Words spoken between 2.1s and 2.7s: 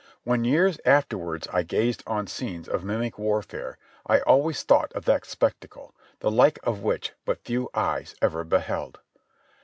scenes